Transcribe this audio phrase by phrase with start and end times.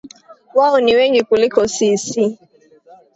[0.55, 2.37] Wao ni wengi kuliko sisi